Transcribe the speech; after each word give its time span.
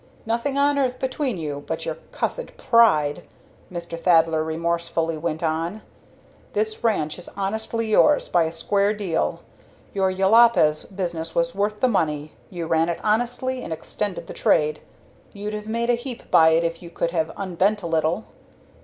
"Nothing 0.25 0.57
on 0.57 0.79
earth 0.79 0.97
between 0.97 1.37
you 1.37 1.63
but 1.67 1.85
your 1.85 1.93
cussed 2.11 2.57
pride!" 2.57 3.21
Mr. 3.71 3.99
Thaddler 4.03 4.43
remorselessly 4.43 5.15
went 5.15 5.43
on. 5.43 5.83
"This 6.53 6.83
ranch 6.83 7.19
is 7.19 7.29
honestly 7.37 7.91
yours 7.91 8.27
by 8.27 8.45
a 8.45 8.51
square 8.51 8.95
deal. 8.95 9.41
Your 9.93 10.11
Jopalez 10.11 10.85
business 10.85 11.35
was 11.35 11.53
worth 11.53 11.81
the 11.81 11.87
money 11.87 12.31
you 12.49 12.65
ran 12.65 12.89
it 12.89 12.99
honestly 13.03 13.61
and 13.63 13.71
extended 13.71 14.25
the 14.25 14.33
trade. 14.33 14.81
You'd 15.33 15.53
have 15.53 15.67
made 15.67 15.91
a 15.91 15.93
heap 15.93 16.31
by 16.31 16.49
it 16.49 16.63
if 16.63 16.81
you 16.81 16.89
could 16.89 17.11
have 17.11 17.29
unbent 17.37 17.83
a 17.83 17.85
little. 17.85 18.23